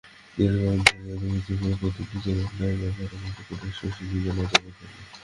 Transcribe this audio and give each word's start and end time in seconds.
দীর্ঘকাল 0.37 0.77
ধরিয়া 0.83 1.15
কুসুমের 1.37 1.75
প্রতি 1.79 2.01
নিজের 2.11 2.37
অন্যায় 2.43 2.75
ব্যবহার 2.81 3.19
মনে 3.23 3.41
করিয়া 3.47 3.71
শশীর 3.79 4.07
লজ্জা 4.27 4.31
বোধ 4.37 4.75
হইল। 4.79 4.99